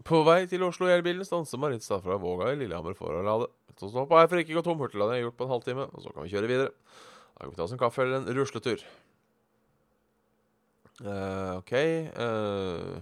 på 0.04 0.20
vei 0.28 0.44
til 0.50 0.64
Oslo 0.66 0.90
i 0.90 0.96
elbilen 0.96 1.24
stanser 1.24 1.60
Marit 1.62 1.86
fra 1.86 2.18
Våga 2.20 2.52
i 2.52 2.58
Lillehammer 2.60 2.98
for 2.98 3.16
å 3.16 3.24
lade. 3.24 3.48
Så 3.80 3.88
stopp 3.92 4.12
her 4.12 4.28
for 4.28 4.42
ikke 4.42 4.56
å 4.56 4.60
gå 4.60 4.66
tom. 4.66 4.82
Hurtigladeren 4.84 5.22
er 5.22 5.24
gjort 5.24 5.38
på 5.40 5.46
en 5.48 5.54
halvtime, 5.54 5.88
og 5.88 6.04
så 6.04 6.12
kan 6.12 6.26
vi 6.26 6.34
kjøre 6.34 6.50
videre. 6.52 6.74
Da 7.36 7.46
kan 7.46 7.54
vi 7.54 7.60
ta 7.60 7.66
oss 7.68 7.76
en 7.76 7.80
kaffe 7.80 8.04
eller 8.04 8.20
en 8.20 8.36
rusletur. 8.36 8.84
Uh, 11.04 11.58
OK 11.60 11.74
uh, 11.76 13.02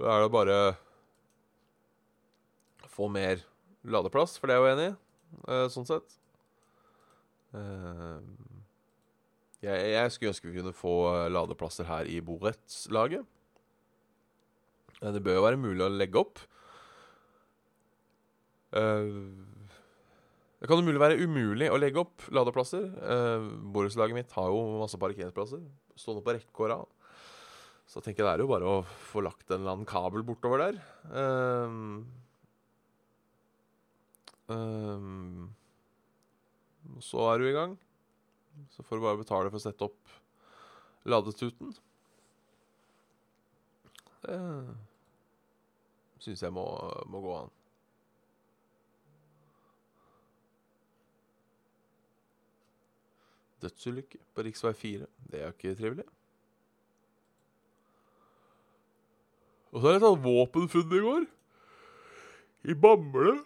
Da 0.00 0.08
er 0.10 0.24
det 0.24 0.32
bare 0.34 0.56
få 2.90 3.06
mer 3.12 3.44
ladeplass, 3.86 4.34
for 4.40 4.50
det 4.50 4.56
er 4.56 4.58
jeg 4.58 4.64
jo 4.64 4.74
enig 4.74 4.88
i, 4.88 4.94
uh, 5.46 5.66
sånn 5.72 5.86
sett. 5.88 6.16
Uh, 7.54 8.18
jeg, 9.62 9.76
jeg, 9.92 10.12
skulle 10.12 10.32
ønske 10.32 10.48
vi 10.48 10.56
kunne 10.56 10.74
få 10.74 10.94
ladeplasser 11.30 11.86
her 11.88 12.08
i 12.08 12.18
borettslaget. 12.24 13.28
Det 15.00 15.22
bør 15.24 15.38
jo 15.38 15.44
være 15.44 15.60
mulig 15.60 15.84
å 15.84 15.92
legge 15.92 16.20
opp. 16.20 16.40
Eh, 18.70 19.06
det 20.60 20.68
kan 20.68 20.76
jo 20.80 20.84
mulig 20.84 21.00
være 21.00 21.20
umulig 21.24 21.70
å 21.72 21.78
legge 21.80 22.02
opp 22.02 22.26
ladeplasser. 22.36 22.84
Eh, 23.00 23.44
borettslaget 23.72 24.18
mitt 24.18 24.34
har 24.36 24.50
jo 24.52 24.80
masse 24.82 25.00
parkeringsplasser 25.00 25.62
stående 25.96 26.24
på 26.24 26.34
rekke 26.36 26.64
og 26.64 26.72
rad. 26.72 26.96
Så 27.88 27.98
jeg 27.98 28.10
tenker 28.10 28.26
det 28.26 28.32
er 28.34 28.42
jo 28.44 28.50
bare 28.52 28.68
å 28.68 28.82
få 29.10 29.22
lagt 29.24 29.48
en 29.48 29.62
eller 29.62 29.74
annen 29.74 29.88
kabel 29.88 30.22
bortover 30.26 30.62
der. 30.62 30.76
Um, 31.10 32.04
um, 34.46 35.48
så 37.02 37.24
er 37.32 37.40
du 37.40 37.48
i 37.48 37.56
gang. 37.56 37.74
Så 38.76 38.84
får 38.86 39.00
du 39.00 39.06
bare 39.08 39.22
betale 39.22 39.50
for 39.50 39.58
å 39.58 39.64
sette 39.64 39.88
opp 39.88 40.14
ladetuten. 41.08 41.72
Det 44.20 44.38
syns 46.20 46.44
jeg 46.44 46.52
må, 46.52 46.66
må, 47.08 47.24
gå 47.24 47.36
an. 47.40 47.52
Dødsulykke 53.60 54.18
på 54.34 54.44
rv. 54.46 54.74
4. 54.76 55.06
Det 55.30 55.40
er 55.40 55.46
jo 55.46 55.54
ikke 55.54 55.76
trivelig. 55.78 56.06
Og 59.70 59.78
så 59.78 59.86
er 59.86 59.94
det 59.94 60.00
et 60.00 60.06
sånt 60.08 60.24
våpenfunn 60.24 60.96
i 60.96 61.04
går. 61.04 61.26
I 62.70 62.76
Bamble 62.76 63.36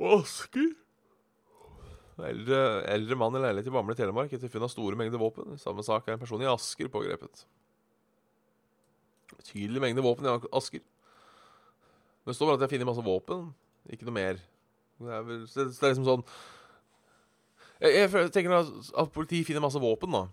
og 0.00 0.22
Asker. 0.22 0.72
Eldre, 2.16 2.60
eldre 2.88 3.18
mann 3.20 3.36
i 3.36 3.42
leilighet 3.44 3.68
i 3.68 3.74
Bamble, 3.74 3.96
Telemark 3.98 4.32
etter 4.32 4.50
funn 4.52 4.64
av 4.64 4.72
store 4.72 4.96
mengder 4.96 5.20
våpen. 5.20 5.52
I 5.52 5.60
samme 5.60 5.84
sak 5.84 6.08
er 6.08 6.16
en 6.16 6.22
person 6.22 6.42
i 6.42 6.48
Asker 6.48 6.88
pågrepet. 6.92 7.44
Betydelig 9.36 9.82
mengde 9.84 10.04
våpen 10.04 10.28
i 10.28 10.34
Asker. 10.56 10.84
Men 12.24 12.32
Det 12.32 12.38
står 12.38 12.48
bare 12.48 12.58
at 12.58 12.64
jeg 12.66 12.76
funnet 12.76 12.88
masse 12.88 13.04
våpen, 13.06 13.50
ikke 13.92 14.08
noe 14.08 14.16
mer. 14.16 14.40
Det 14.96 15.12
er, 15.12 15.26
vel, 15.28 15.42
det 15.44 15.60
er 15.66 15.92
liksom 15.92 16.08
sånn 16.08 16.24
Jeg, 17.82 18.08
jeg 18.08 18.32
tenker 18.32 18.56
at, 18.56 18.72
at 19.02 19.12
politiet 19.12 19.46
finner 19.48 19.64
masse 19.64 19.80
våpen, 19.80 20.14
da. 20.14 20.26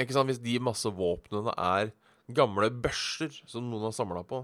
Ikke 0.00 0.16
sant, 0.16 0.30
Hvis 0.30 0.42
de 0.42 0.56
masse 0.62 0.90
våpnene 0.90 1.54
er 1.60 1.92
gamle 2.34 2.70
børser 2.72 3.34
som 3.46 3.66
noen 3.68 3.88
har 3.90 3.94
samla 3.94 4.24
på, 4.26 4.42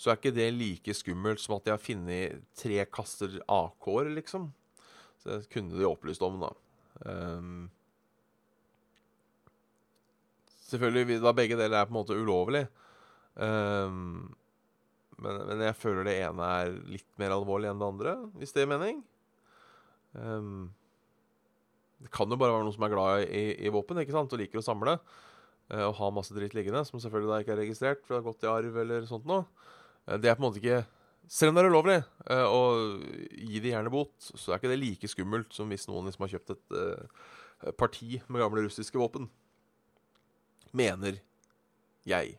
så 0.00 0.10
er 0.10 0.18
ikke 0.18 0.32
det 0.36 0.48
like 0.56 0.94
skummelt 0.96 1.42
som 1.42 1.56
at 1.56 1.66
de 1.66 1.74
har 1.74 1.82
funnet 1.82 2.40
tre 2.56 2.78
kasser 2.88 3.40
AK-er, 3.44 4.12
liksom. 4.16 4.48
Så 5.20 5.28
det 5.34 5.50
kunne 5.52 5.76
de 5.76 5.88
opplyst 5.88 6.22
om, 6.24 6.40
da. 6.40 6.52
Um, 7.04 7.68
selvfølgelig, 10.70 11.20
da 11.20 11.34
begge 11.36 11.58
deler 11.60 11.80
er 11.80 11.88
på 11.88 11.92
en 11.92 11.98
måte 11.98 12.16
ulovlig. 12.16 12.64
Um, 13.36 14.30
men, 15.20 15.42
men, 15.50 15.66
jeg 15.66 15.76
føler 15.76 16.08
det 16.08 16.16
ene 16.22 16.48
er 16.62 16.72
litt 16.88 17.08
mer 17.20 17.36
alvorlig 17.36 17.68
enn 17.68 17.80
det 17.82 17.90
andre, 17.92 18.16
hvis 18.40 18.56
det 18.56 18.64
gir 18.64 18.72
mening. 18.72 19.02
Um, 20.14 20.70
det 22.00 22.10
kan 22.14 22.30
jo 22.32 22.38
bare 22.40 22.54
være 22.54 22.64
noen 22.64 22.74
som 22.76 22.86
er 22.86 22.94
glad 22.94 23.26
i, 23.28 23.42
i 23.60 23.72
våpen 23.72 24.00
ikke 24.00 24.14
sant? 24.14 24.32
og 24.32 24.40
liker 24.40 24.62
å 24.62 24.64
samle. 24.64 24.96
Uh, 25.70 25.86
og 25.90 25.98
ha 26.00 26.12
masse 26.14 26.34
dritt 26.34 26.56
liggende, 26.56 26.82
som 26.88 27.02
selvfølgelig 27.02 27.30
da 27.30 27.42
ikke 27.42 27.54
er 27.54 27.62
registrert, 27.64 28.00
for 28.04 28.14
det 28.14 28.20
har 28.20 28.28
gått 28.30 28.46
i 28.46 28.50
arv 28.50 28.80
eller 28.82 29.06
sånt 29.10 29.28
noe. 29.28 29.44
Uh, 30.06 30.16
det 30.16 30.30
er 30.30 30.38
på 30.38 30.42
en 30.42 30.48
måte 30.48 30.62
ikke 30.62 30.82
Selv 31.30 31.52
om 31.52 31.58
det 31.58 31.62
er 31.62 31.70
ulovlig 31.70 31.98
uh, 32.26 32.46
å 32.48 32.62
gi 33.30 33.60
de 33.62 33.70
gjerne 33.70 33.92
bot, 33.92 34.14
så 34.18 34.50
er 34.50 34.58
ikke 34.58 34.72
det 34.72 34.80
like 34.80 35.10
skummelt 35.12 35.52
som 35.54 35.70
hvis 35.70 35.86
noen 35.86 36.08
liksom 36.08 36.24
har 36.24 36.32
kjøpt 36.32 36.54
et 36.56 37.76
parti 37.78 38.16
med 38.26 38.40
gamle 38.40 38.64
russiske 38.64 38.98
våpen. 38.98 39.28
Mener 40.74 41.20
jeg. 42.08 42.38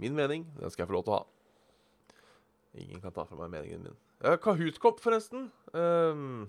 Min 0.00 0.16
mening, 0.16 0.48
den 0.56 0.72
skal 0.72 0.86
jeg 0.86 0.90
få 0.90 0.96
lov 0.96 1.06
til 1.06 1.14
å 1.14 1.20
ha. 1.20 1.24
Ingen 2.82 3.04
kan 3.04 3.14
ta 3.14 3.28
fra 3.28 3.38
meg 3.38 3.52
meningen 3.52 3.84
min. 3.84 4.00
Uh, 4.18 4.34
Kahoot-kopp, 4.42 4.98
forresten. 5.00 5.46
Um, 5.70 6.48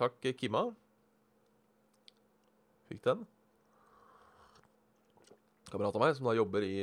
takk, 0.00 0.16
Kimma. 0.40 0.70
Fikk 2.88 3.02
den. 3.04 3.26
Kamerat 5.68 5.98
av 5.98 6.04
meg 6.04 6.14
som 6.16 6.28
da 6.28 6.36
jobber 6.38 6.64
i, 6.64 6.76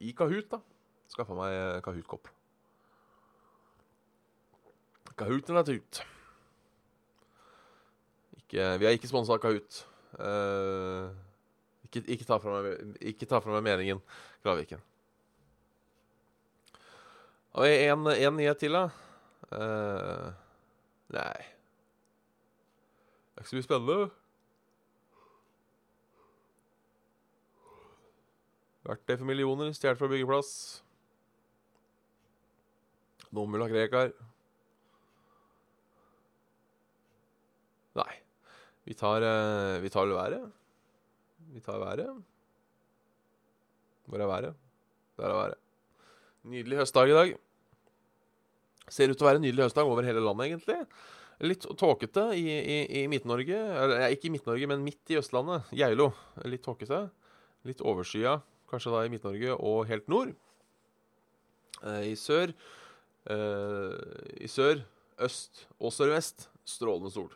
i 0.00 0.12
Kahoot, 0.16 0.46
da. 0.52 0.60
Skaffa 1.10 1.34
meg 1.36 1.52
eh, 1.52 1.80
Kahoot-kopp. 1.84 2.30
Kahooten 5.18 5.58
er 5.58 5.66
tut. 5.66 6.00
Ikke, 8.38 8.70
vi 8.80 8.86
er 8.88 8.94
ikke 8.96 9.10
sponsa 9.10 9.34
av 9.34 9.42
Kahoot. 9.42 9.82
Uh, 10.16 11.10
Ikke, 11.90 12.04
ikke, 12.06 12.24
ta 12.24 12.38
fra 12.38 12.60
meg, 12.62 12.96
ikke 13.12 13.26
ta 13.26 13.40
fra 13.42 13.52
meg 13.56 13.64
meningen, 13.66 14.00
Graviken. 14.46 14.80
Og 17.58 17.66
en, 17.66 18.06
en 18.14 18.36
nyhet 18.38 18.60
til, 18.62 18.78
da. 18.78 19.09
Uh, 19.50 20.30
nei 21.10 21.42
Det 23.34 23.40
er 23.40 23.42
ikke 23.42 23.50
så 23.50 23.56
mye 23.56 23.66
spennende. 23.66 24.10
Verktøy 28.86 29.16
for 29.16 29.26
millioner, 29.26 29.72
stjålet 29.74 29.98
fra 29.98 30.10
byggeplass. 30.12 30.52
Noen 33.34 33.54
vil 33.54 33.64
ha 33.64 33.68
Krekar. 33.70 34.14
Nei. 37.98 38.14
Vi 38.86 38.96
tar, 38.98 39.26
uh, 39.26 39.82
vi 39.82 39.90
tar 39.90 40.14
været. 40.14 40.50
Vi 41.50 41.60
tar 41.60 41.78
været. 41.82 42.22
Hvor 44.06 44.18
er 44.18 44.26
været? 44.26 44.54
Der 45.16 45.24
er 45.24 45.34
været. 45.34 45.54
Nydelig 46.42 46.78
høstdag 46.78 47.08
i 47.08 47.12
dag. 47.12 47.38
Ser 48.90 49.12
ut 49.12 49.18
til 49.18 49.26
å 49.26 49.30
være 49.30 49.40
en 49.40 49.46
nydelig 49.46 49.68
høstdag 49.68 49.88
over 49.88 50.06
hele 50.06 50.22
landet, 50.24 50.50
egentlig. 50.50 50.80
Litt 51.40 51.64
tåkete 51.80 52.26
i, 52.36 52.44
i, 52.58 52.78
i 53.00 53.06
Midt-Norge. 53.08 53.58
Ikke 54.12 54.28
i 54.28 54.34
Midt-Norge, 54.34 54.68
men 54.68 54.84
midt 54.84 55.14
i 55.14 55.16
Østlandet. 55.20 55.70
Geilo. 55.72 56.10
Litt 56.44 56.66
tåkete. 56.66 57.06
Litt 57.68 57.82
overskya, 57.84 58.38
kanskje 58.70 58.92
da 58.94 59.02
i 59.04 59.10
Midt-Norge 59.12 59.56
og 59.56 59.84
helt 59.88 60.06
nord. 60.12 60.32
Eh, 61.84 62.12
I 62.12 62.16
sør 62.16 62.52
eh, 63.28 64.40
I 64.40 64.48
sør, 64.48 64.82
øst 65.20 65.66
og 65.78 65.92
sørvest 65.92 66.48
strålende 66.68 67.12
sol. 67.12 67.30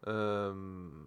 Um, 0.00 1.04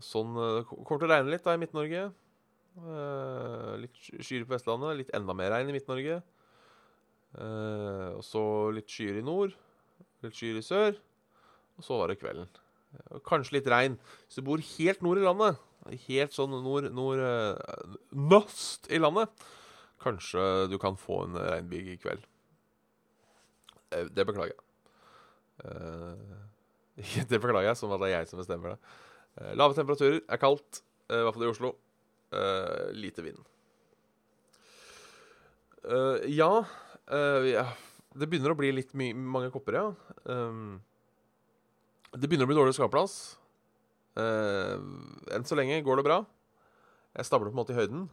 sånn 0.00 0.30
Det 0.32 0.62
Kommer 0.70 1.02
til 1.02 1.04
å 1.04 1.10
regne 1.10 1.34
litt 1.34 1.44
da 1.44 1.52
i 1.52 1.60
Midt-Norge. 1.60 2.06
Uh, 2.78 3.74
litt 3.82 3.96
skyer 3.98 4.44
på 4.46 4.54
Vestlandet, 4.54 4.98
litt 5.00 5.14
enda 5.16 5.34
mer 5.36 5.50
regn 5.54 5.70
i 5.70 5.74
Midt-Norge. 5.74 6.20
Uh, 7.34 8.14
og 8.16 8.22
så 8.24 8.42
litt 8.74 8.90
skyer 8.92 9.18
i 9.18 9.24
nord, 9.24 9.54
litt 10.24 10.36
skyer 10.36 10.60
i 10.60 10.64
sør. 10.64 10.98
Og 11.78 11.86
så 11.86 11.98
var 11.98 12.10
det 12.10 12.18
kvelden. 12.20 12.50
Uh, 12.94 13.18
kanskje 13.26 13.58
litt 13.58 13.70
regn. 13.72 13.98
Hvis 14.26 14.38
du 14.38 14.46
bor 14.46 14.62
helt 14.62 15.02
nord 15.04 15.20
i 15.20 15.26
landet, 15.26 15.64
helt 16.06 16.36
sånn 16.36 16.54
nord, 16.62 16.90
nord 16.92 17.22
Nøst 18.12 18.90
i 18.92 19.00
landet, 19.00 19.46
kanskje 20.02 20.68
du 20.70 20.76
kan 20.80 20.98
få 21.00 21.22
en 21.26 21.38
regnbyge 21.38 21.94
i 21.94 22.00
kveld. 22.02 22.26
det 24.12 24.26
beklager 24.28 24.52
jeg. 24.52 24.64
det 27.30 27.40
beklager 27.40 27.70
jeg, 27.70 27.80
som 27.80 27.94
at 27.94 28.02
det 28.02 28.10
er 28.10 28.18
jeg 28.18 28.30
som 28.30 28.42
bestemmer 28.42 28.74
det. 28.74 28.78
lave 29.58 29.74
temperaturer, 29.74 30.20
er 30.28 30.42
kaldt, 30.42 30.82
i 31.08 31.22
hvert 31.24 31.34
fall 31.34 31.46
i 31.46 31.50
Oslo. 31.54 31.72
Uh, 32.28 32.92
lite 32.92 33.22
vind. 33.22 33.38
Uh, 35.84 36.20
ja, 36.28 36.64
uh, 37.12 37.44
ja, 37.48 37.64
Det 38.12 38.28
begynner 38.28 38.52
å 38.52 38.58
bli 38.58 38.72
litt 38.74 38.92
mange 38.92 39.48
kopper, 39.54 39.78
ja. 39.78 39.86
Um, 40.28 40.80
det 42.12 42.28
begynner 42.28 42.44
å 42.44 42.50
bli 42.50 42.56
dårlig 42.58 42.76
skaperplass. 42.76 43.36
enn 44.18 45.44
så 45.46 45.54
lenge 45.54 45.82
går 45.84 46.00
det 46.00 46.06
bra. 46.08 46.16
Jeg 47.14 47.28
stabler 47.28 47.52
på 47.52 47.54
en 47.54 47.60
måte 47.60 47.74
i 47.74 47.78
høyden. 47.78 48.08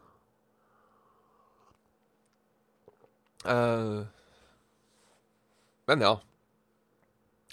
men 5.86 6.03
ja. 6.03 6.13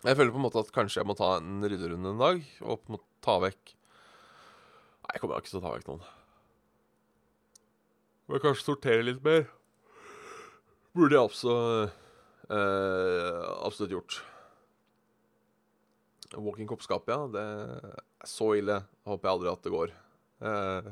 Jeg 0.02 0.18
føler 0.18 0.34
på 0.34 0.40
en 0.40 0.46
måte 0.48 0.60
at 0.60 0.74
kanskje 0.74 1.00
jeg 1.00 1.08
må 1.08 1.14
ta 1.16 1.36
en 1.38 1.62
rydderunde 1.62 2.12
en 2.12 2.22
dag. 2.22 2.42
Og 2.66 2.98
ta 3.24 3.38
vekk 3.44 3.76
Nei, 5.02 5.14
jeg 5.14 5.22
kommer 5.22 5.40
ikke 5.40 5.54
til 5.54 5.62
å 5.62 5.64
ta 5.64 5.72
vekk 5.76 5.88
noen. 5.88 6.21
Må 8.32 8.38
kanskje 8.40 8.64
sortere 8.64 9.04
litt 9.04 9.18
mer. 9.20 9.42
Burde 10.96 11.18
jeg 11.18 11.20
absolutt, 11.20 11.98
eh, 12.48 13.42
absolutt 13.60 13.92
gjort. 13.92 14.16
Walking-koppskap, 16.40 17.12
ja. 17.12 17.26
Det 17.28 17.42
er 17.44 18.24
så 18.24 18.54
ille. 18.56 18.78
Håper 19.04 19.28
jeg 19.28 19.34
aldri 19.36 19.52
at 19.52 19.68
det 19.68 19.74
går. 19.76 19.92
Eh, 20.48 20.90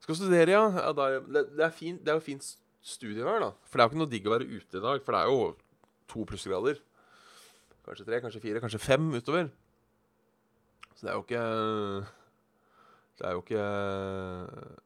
skal 0.00 0.16
studere, 0.16 0.56
ja. 0.56 0.64
ja 0.80 0.96
det, 0.96 1.44
det, 1.52 1.64
er 1.68 1.76
fint, 1.76 2.00
det 2.00 2.08
er 2.08 2.16
jo 2.16 2.24
fint 2.24 2.50
studievær, 2.80 3.44
da. 3.44 3.52
For 3.68 3.76
det 3.76 3.84
er 3.84 3.84
jo 3.84 3.92
ikke 3.92 4.04
noe 4.06 4.14
digg 4.16 4.32
å 4.32 4.36
være 4.38 4.48
ute 4.48 4.80
i 4.80 4.84
dag, 4.88 5.04
for 5.04 5.12
det 5.12 5.20
er 5.20 5.28
jo 5.28 5.48
to 6.08 6.24
plussgrader. 6.24 6.80
Kanskje 7.84 8.08
tre, 8.08 8.24
kanskje 8.24 8.46
fire, 8.48 8.64
kanskje 8.64 8.80
fem 8.80 9.12
utover. 9.12 9.52
Så 10.96 11.04
det 11.04 11.12
er 11.12 11.20
jo 11.20 11.24
ikke 11.28 11.48
Det 13.20 13.28
er 13.28 13.36
jo 13.36 13.44
ikke 13.44 14.80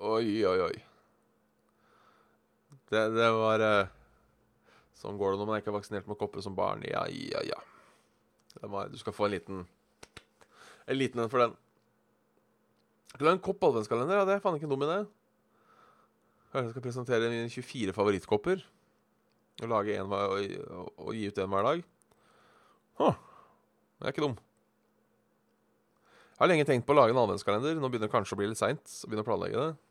Oi, 0.00 0.40
oi, 0.48 0.60
oi. 0.64 0.76
Det, 2.88 3.02
det 3.12 3.26
var 3.36 3.60
uh, 3.60 3.90
Sånn 4.96 5.18
går 5.20 5.34
det 5.34 5.40
når 5.40 5.48
man 5.48 5.60
ikke 5.60 5.70
er 5.72 5.76
vaksinert 5.76 6.08
med 6.08 6.18
kopper 6.20 6.40
som 6.44 6.56
barn. 6.56 6.80
Ja, 6.88 7.02
ja, 7.12 7.42
ja. 7.44 7.58
Var, 8.60 8.88
du 8.92 8.96
skal 9.00 9.14
få 9.14 9.28
en 9.28 9.34
liten 9.36 9.60
En 10.88 10.96
liten 10.98 11.20
en 11.22 11.30
for 11.32 11.44
den. 11.44 11.52
Skal 13.12 13.26
du 13.26 13.28
ha 13.28 13.34
en 13.36 13.44
kopp 13.44 13.64
adventskalender? 13.68 14.20
Ja, 14.20 14.26
det 14.28 14.38
er 14.38 14.42
faen 14.42 14.56
ikke 14.56 14.68
en 14.70 14.72
dum 14.72 14.86
idé. 14.86 14.98
Kanskje 16.50 16.66
jeg 16.66 16.74
skal 16.74 16.86
presentere 16.86 17.30
mine 17.30 17.52
24 17.52 17.94
favorittkopper. 17.94 18.64
Og 19.60 19.70
lage 19.70 19.98
en 20.00 20.08
hver, 20.08 20.32
og, 20.32 20.88
og, 20.96 21.12
gi 21.14 21.28
ut 21.28 21.38
en 21.44 21.52
hver 21.52 21.68
dag. 21.68 21.84
Huh. 23.02 23.20
Det 24.00 24.08
er 24.08 24.16
ikke 24.16 24.24
dum. 24.24 24.40
Jeg 26.32 26.40
har 26.40 26.52
lenge 26.54 26.66
tenkt 26.68 26.88
på 26.88 26.96
å 26.96 27.00
lage 27.02 27.12
en 27.12 27.22
adventskalender. 27.26 27.76
Nå 27.76 27.92
begynner 27.92 28.08
det 28.08 28.16
kanskje 28.16 28.38
å 28.38 28.40
bli 28.40 28.48
litt 28.48 28.60
seint. 28.60 28.96
Begynne 29.04 29.26
å 29.26 29.28
planlegge 29.28 29.60
det. 29.60 29.89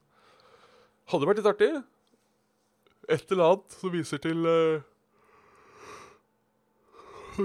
Hadde 1.10 1.26
vært 1.26 1.39
litt 1.41 1.50
artig. 1.50 1.72
Et 3.10 3.32
eller 3.34 3.48
annet 3.48 3.76
som 3.80 3.93
viser 3.93 4.22
til 4.22 4.45
uh, 4.45 4.84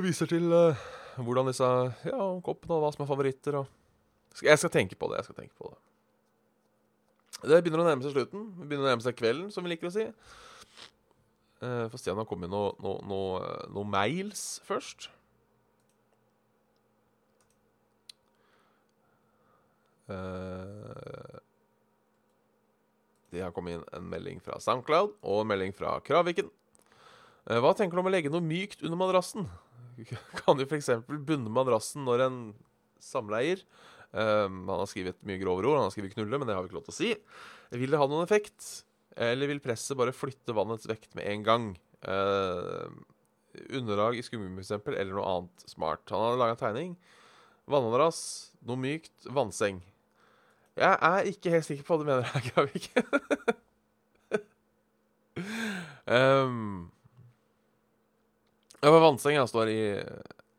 viser 0.04 0.28
til 0.28 0.50
uh, 0.52 0.82
hvordan 1.16 1.48
disse 1.48 1.64
Ja, 2.10 2.26
koppene 2.44 2.76
og 2.76 2.82
hva 2.82 2.90
som 2.92 3.04
er 3.04 3.08
favoritter 3.08 3.60
og 3.62 4.42
Jeg 4.42 4.58
skal 4.58 4.72
tenke 4.74 4.98
på 4.98 5.08
det. 5.08 5.22
jeg 5.22 5.28
skal 5.30 5.38
tenke 5.38 5.54
på 5.56 5.70
Det 7.40 7.50
Det 7.50 7.62
begynner 7.62 7.84
å 7.84 7.88
nærme 7.88 8.04
seg 8.04 8.12
slutten. 8.16 8.50
Det 8.58 8.68
begynner 8.68 8.88
å 8.88 8.90
nærme 8.92 9.06
seg 9.06 9.16
kvelden, 9.16 9.50
som 9.54 9.64
vi 9.64 9.72
liker 9.72 9.88
å 9.88 9.94
si. 9.94 10.08
Uh, 11.62 11.88
om 11.88 11.96
det 11.96 12.16
har 12.18 12.28
kommet 12.28 12.50
noen 12.52 12.76
no, 12.82 12.98
no, 13.08 13.20
no 13.72 13.84
mails 13.88 14.60
først. 14.68 15.08
Uh, 20.04 21.40
det 23.34 23.42
har 23.44 23.54
kommet 23.54 23.76
inn 23.76 23.86
en 23.96 24.06
melding 24.10 24.40
fra 24.44 24.60
SoundCloud 24.62 25.16
og 25.20 25.40
en 25.42 25.50
melding 25.50 25.74
fra 25.76 25.96
Kraviken. 26.06 26.50
Eh, 27.50 27.60
hva 27.60 27.74
tenker 27.76 27.98
du 27.98 28.04
om 28.04 28.10
å 28.10 28.14
legge 28.14 28.32
noe 28.32 28.44
mykt 28.44 28.84
under 28.84 29.00
madrassen? 29.00 29.48
Kan 30.40 30.58
du 30.58 30.64
f.eks. 30.64 30.90
bunne 31.06 31.52
madrassen 31.52 32.06
når 32.06 32.24
en 32.24 32.38
samleier 33.04 33.60
um, 34.10 34.64
Han 34.64 34.80
har 34.80 34.88
skrevet 34.90 35.20
mye 35.28 35.38
grovere 35.42 35.68
ord, 35.68 35.78
han 35.78 35.86
har 35.90 35.94
skrevet 35.94 36.16
'knulle', 36.16 36.40
men 36.40 36.48
det 36.48 36.56
har 36.56 36.64
vi 36.64 36.70
ikke 36.70 36.78
lov 36.78 36.86
til 36.88 36.94
å 36.94 37.00
si. 37.02 37.10
Vil 37.74 37.92
det 37.92 38.00
ha 38.00 38.08
noen 38.08 38.24
effekt? 38.24 38.86
Eller 39.14 39.50
vil 39.50 39.62
presset 39.62 39.98
bare 39.98 40.14
flytte 40.16 40.56
vannets 40.56 40.88
vekt 40.90 41.12
med 41.14 41.28
en 41.30 41.44
gang? 41.46 41.66
Uh, 42.02 42.88
underlag 43.70 44.18
i 44.18 44.24
skumgummi, 44.24 44.64
f.eks., 44.64 44.88
eller 44.96 45.14
noe 45.14 45.28
annet 45.30 45.68
smart. 45.70 46.02
Han 46.10 46.24
har 46.24 46.40
laga 46.40 46.56
en 46.56 46.62
tegning. 46.64 46.96
Vannmadrass, 47.70 48.20
noe 48.66 48.80
mykt, 48.80 49.14
vannseng. 49.30 49.78
Jeg 50.76 50.98
er 51.02 51.28
ikke 51.30 51.50
helt 51.50 51.66
sikker 51.68 51.86
på 51.86 51.94
hva 51.94 52.02
du 52.02 52.08
mener 52.08 52.26
her, 52.26 52.46
Gravik. 52.50 52.88
um, 56.10 56.90
ja, 58.82 58.90
var 58.90 59.04
vannseng 59.04 59.38
jeg 59.38 59.52
står 59.52 59.70
i 59.70 59.78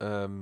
um, 0.00 0.38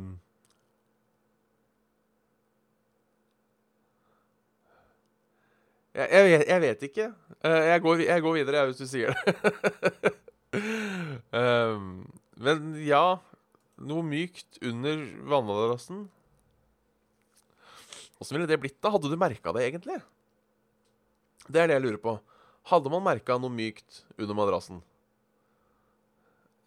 jeg, 5.95 6.09
jeg, 6.11 6.25
vet, 6.31 6.47
jeg, 6.49 6.61
vet, 6.69 6.87
ikke. 6.91 7.11
Uh, 7.43 7.51
jeg, 7.51 7.83
går, 7.83 8.07
jeg, 8.07 8.23
går, 8.23 8.39
videre, 8.39 8.65
hvis 8.71 8.83
du 8.83 8.87
sier 8.87 9.11
det. 9.11 9.35
um, 11.35 12.05
men 12.47 12.75
ja 12.87 13.07
Noe 13.85 14.05
mykt 14.07 14.61
under 14.63 15.01
vannmadrassen. 15.27 16.05
Åssen 18.23 18.37
ville 18.37 18.49
det 18.49 18.61
blitt 18.63 18.81
da? 18.83 18.93
Hadde 18.95 19.11
du 19.11 19.17
merka 19.21 19.53
det, 19.57 19.67
egentlig? 19.69 19.99
Det 21.49 21.61
er 21.61 21.69
det 21.69 21.79
jeg 21.79 21.85
lurer 21.85 22.03
på. 22.03 22.19
Hadde 22.71 22.93
man 22.93 23.05
merka 23.05 23.37
noe 23.41 23.53
mykt 23.53 24.05
under 24.17 24.37
madrassen? 24.39 24.81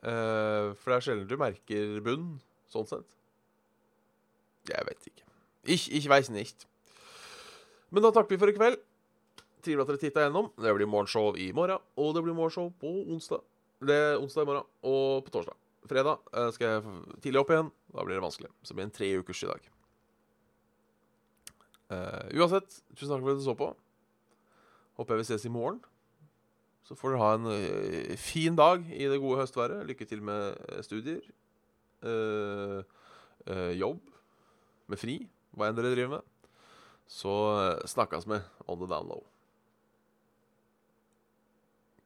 Uh, 0.05 0.75
for 0.77 0.91
det 0.91 0.97
er 0.97 1.05
sjelden 1.07 1.29
du 1.29 1.37
merker 1.41 2.01
bunn, 2.05 2.35
sånn 2.71 2.85
sett. 2.89 3.07
Jeg 4.69 4.85
vet 4.85 5.09
ikke. 5.09 5.25
Ich, 5.67 5.87
ich 5.89 6.07
weiß 6.11 6.29
nicht. 6.35 6.67
Men 7.89 8.03
da 8.03 8.11
takker 8.13 8.35
vi 8.35 8.41
for 8.41 8.51
i 8.51 8.55
kveld. 8.55 8.81
Trivelig 9.63 9.83
at 9.83 9.91
dere 9.91 10.01
titta 10.01 10.25
gjennom. 10.25 10.51
Det 10.59 10.73
blir 10.75 10.89
morgenshow 10.89 11.37
i 11.39 11.49
morgen, 11.55 11.81
og 11.97 12.13
det 12.15 12.23
blir 12.23 12.35
morgenshow 12.37 12.69
på 12.81 12.91
onsdag. 13.07 13.41
Det 13.87 13.95
er 13.95 14.19
onsdag 14.21 14.45
i 14.45 14.49
morgen 14.51 14.69
og 14.91 15.25
på 15.25 15.33
torsdag. 15.33 15.57
fredag 15.87 16.19
eh, 16.33 16.51
skal 16.51 16.67
jeg 16.67 17.19
tidlig 17.23 17.41
opp 17.41 17.51
igjen. 17.53 17.71
Da 17.95 18.03
blir 18.03 18.17
det 18.17 18.25
vanskelig. 18.25 18.51
Så 18.61 18.73
det 18.73 18.79
blir 18.79 18.87
en 18.87 18.95
tre 18.95 19.09
ukers 19.17 19.43
i 19.43 19.49
dag. 19.49 19.69
Eh, 21.87 22.35
uansett, 22.35 22.81
tusen 22.95 23.13
takk 23.13 23.23
for 23.23 23.31
at 23.31 23.39
du 23.39 23.45
så 23.45 23.55
på. 23.55 23.69
Håper 24.99 25.15
jeg 25.15 25.23
vi 25.23 25.27
ses 25.29 25.45
i 25.47 25.53
morgen. 25.53 25.79
Så 26.87 26.95
får 26.95 27.13
dere 27.13 27.21
ha 27.21 27.31
en 27.35 27.47
uh, 27.51 28.15
fin 28.19 28.55
dag 28.55 28.85
i 28.95 29.09
det 29.11 29.19
gode 29.19 29.41
høstværet. 29.41 29.83
Lykke 29.89 30.07
til 30.07 30.21
med 30.23 30.55
eh, 30.69 30.83
studier. 30.83 31.23
uh, 32.03 32.83
jobb. 33.75 33.99
Med 34.87 34.99
fri. 34.99 35.17
Hva 35.51 35.67
enn 35.67 35.77
dere 35.77 35.91
driver 35.91 36.17
med. 36.17 36.53
Så 37.07 37.33
snakkes 37.87 38.27
vi 38.27 38.39
on 38.67 38.79
the 38.79 38.87
down 38.87 39.07
low. 39.07 39.23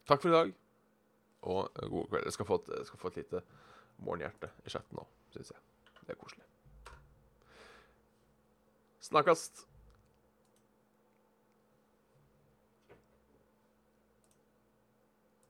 Takk 0.09 0.21
for 0.21 0.29
i 0.29 0.35
dag, 0.35 0.53
og 1.41 1.73
god 1.73 2.07
kveld. 2.09 2.25
Jeg 2.25 2.35
skal 2.37 2.49
få 2.49 2.59
et, 2.61 2.71
skal 2.89 3.01
få 3.01 3.11
et 3.13 3.21
lite 3.21 3.41
morgenhjerte 4.01 4.49
i 4.65 4.73
chatten 4.73 4.97
nå, 4.97 5.05
syns 5.33 5.53
jeg. 5.53 5.61
Det 6.05 6.13
er 6.13 6.21
koselig. 6.21 6.45
Snakkast. 9.01 9.65